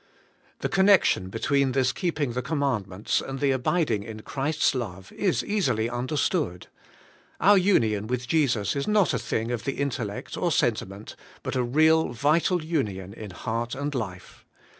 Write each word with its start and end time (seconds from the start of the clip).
'The 0.61 0.67
connection 0.67 1.29
between 1.29 1.73
this 1.73 1.91
keeping 1.91 2.31
the 2.31 2.41
command 2.41 2.87
ments 2.87 3.21
and 3.21 3.39
the 3.39 3.51
abiding 3.51 4.01
in 4.01 4.21
Christ's 4.23 4.73
love 4.73 5.11
is 5.11 5.45
easily 5.45 5.87
un 5.91 6.07
derstood. 6.07 6.63
Our 7.39 7.55
union 7.59 8.07
with 8.07 8.27
Jesus 8.27 8.75
is 8.75 8.87
not 8.87 9.13
a 9.13 9.19
thing 9.19 9.51
of 9.51 9.63
the 9.63 9.73
intellect 9.73 10.35
or 10.37 10.51
sentiment, 10.51 11.15
but 11.43 11.55
a 11.55 11.61
real 11.61 12.13
vital 12.13 12.63
union 12.65 13.13
in 13.13 13.29
heart 13.29 13.75
and 13.75 13.93
life. 13.93 14.43